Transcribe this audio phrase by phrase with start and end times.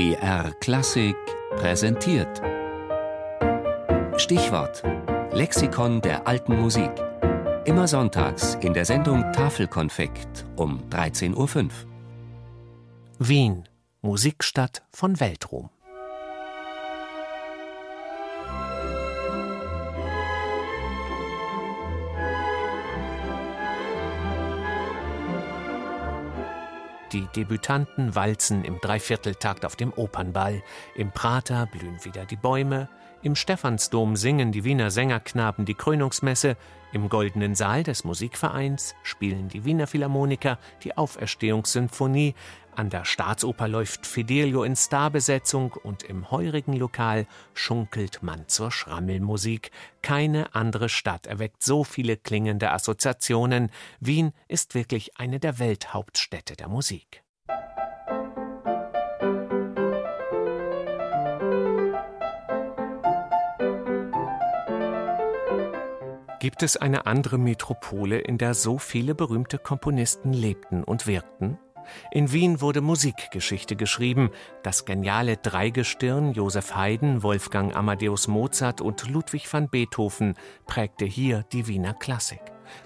[0.00, 1.14] BR Klassik
[1.56, 2.40] präsentiert.
[4.16, 4.82] Stichwort:
[5.30, 6.90] Lexikon der alten Musik.
[7.66, 11.70] Immer sonntags in der Sendung Tafelkonfekt um 13.05 Uhr.
[13.18, 13.68] Wien,
[14.00, 15.68] Musikstadt von Weltruhm.
[27.12, 30.62] Die Debütanten walzen im Dreivierteltakt auf dem Opernball,
[30.94, 32.88] im Prater blühen wieder die Bäume,
[33.22, 36.56] im Stephansdom singen die Wiener Sängerknaben die Krönungsmesse,
[36.92, 42.34] im Goldenen Saal des Musikvereins spielen die Wiener Philharmoniker die Auferstehungssymphonie,
[42.76, 49.70] an der Staatsoper läuft Fidelio in Starbesetzung und im heurigen Lokal schunkelt man zur Schrammelmusik.
[50.02, 53.70] Keine andere Stadt erweckt so viele klingende Assoziationen.
[53.98, 57.22] Wien ist wirklich eine der Welthauptstädte der Musik.
[66.40, 71.58] Gibt es eine andere Metropole, in der so viele berühmte Komponisten lebten und wirkten?
[72.12, 74.30] In Wien wurde Musikgeschichte geschrieben.
[74.62, 80.34] Das geniale Dreigestirn Joseph Haydn, Wolfgang Amadeus Mozart und Ludwig van Beethoven
[80.66, 82.40] prägte hier die Wiener Klassik.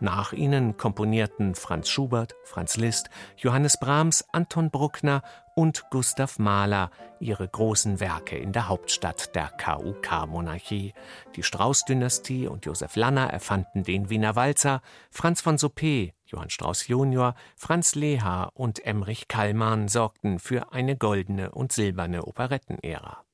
[0.00, 5.22] Nach ihnen komponierten Franz Schubert, Franz Liszt, Johannes Brahms, Anton Bruckner
[5.54, 10.94] und Gustav Mahler ihre großen Werke in der Hauptstadt der KUK-Monarchie.
[11.34, 17.34] Die Strauß-Dynastie und Josef Lanner erfanden den Wiener Walzer, Franz von Suppé, Johann Strauß junior,
[17.56, 23.24] Franz Leha und Emrich Kallmann sorgten für eine goldene und silberne Operettenära.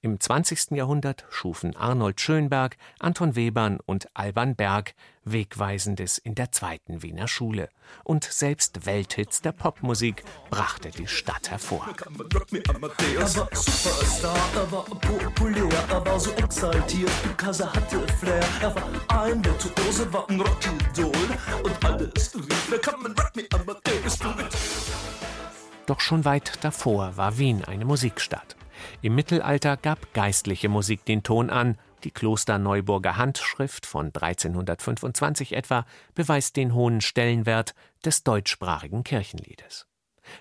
[0.00, 0.72] Im 20.
[0.72, 7.68] Jahrhundert schufen Arnold Schönberg, Anton Webern und Alban Berg Wegweisendes in der zweiten Wiener Schule.
[8.04, 11.86] Und selbst Welthits der Popmusik brachte die Stadt hervor.
[11.86, 18.44] Er war Superstar, er war populär, er war so exaltiert, Kaiser hatte Flair.
[18.60, 21.12] Er war ein Virtuose, war ein Rockidol
[21.62, 24.56] und alles rief, willkommen, rock me, Amadeus, do it.
[25.86, 28.56] Doch schon weit davor war Wien eine Musikstadt.
[29.00, 36.56] Im Mittelalter gab geistliche Musik den Ton an, die Klosterneuburger Handschrift von 1325 etwa beweist
[36.56, 39.86] den hohen Stellenwert des deutschsprachigen Kirchenliedes.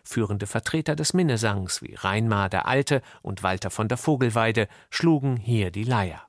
[0.03, 5.71] Führende Vertreter des Minnesangs wie Reinmar der Alte und Walter von der Vogelweide schlugen hier
[5.71, 6.27] die Leier.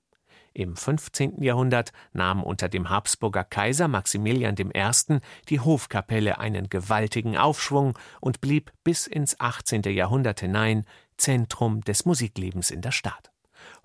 [0.55, 1.43] Im 15.
[1.43, 5.19] Jahrhundert nahm unter dem Habsburger Kaiser Maximilian I.
[5.49, 9.83] die Hofkapelle einen gewaltigen Aufschwung und blieb bis ins 18.
[9.85, 10.85] Jahrhundert hinein
[11.23, 13.31] Zentrum des Musiklebens in der Stadt.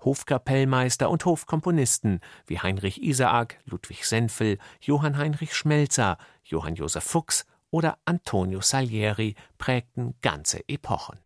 [0.04, 7.96] Hofkapellmeister und Hofkomponisten wie Heinrich Isaak, Ludwig Senfel, Johann Heinrich Schmelzer, Johann Josef Fuchs oder
[8.04, 11.20] Antonio Salieri prägten ganze Epochen.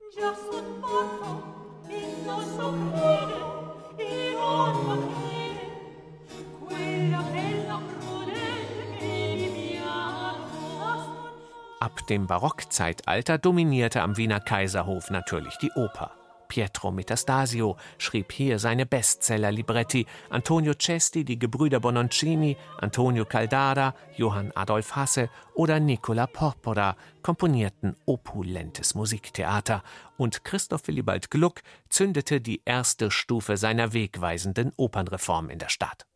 [11.82, 16.12] Ab dem Barockzeitalter dominierte am Wiener Kaiserhof natürlich die Oper.
[16.47, 24.94] Pietro Metastasio schrieb hier seine Bestseller-Libretti, Antonio Cesti die Gebrüder Bononcini, Antonio Caldara, Johann Adolf
[24.94, 29.82] Hasse oder Nicola Porpora komponierten opulentes Musiktheater
[30.16, 36.06] und Christoph Willibald Gluck zündete die erste Stufe seiner wegweisenden Opernreform in der Stadt.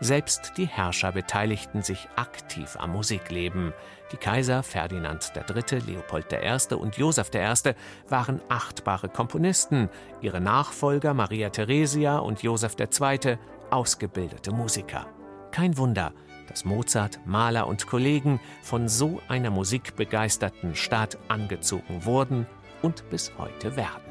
[0.00, 3.72] Selbst die Herrscher beteiligten sich aktiv am Musikleben.
[4.12, 6.74] Die Kaiser Ferdinand III., Leopold I.
[6.74, 7.74] und Joseph I.
[8.08, 9.88] waren achtbare Komponisten,
[10.20, 13.38] ihre Nachfolger Maria Theresia und Joseph II.
[13.70, 15.06] ausgebildete Musiker.
[15.50, 16.12] Kein Wunder,
[16.48, 22.46] dass Mozart, Mahler und Kollegen von so einer musikbegeisterten Stadt angezogen wurden
[22.82, 24.05] und bis heute werden.